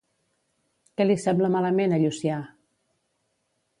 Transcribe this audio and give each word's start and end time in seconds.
Què 1.01 1.07
li 1.07 1.17
sembla 1.25 1.51
malament 1.57 1.93
a 1.99 2.03
Llucià? 2.05 2.39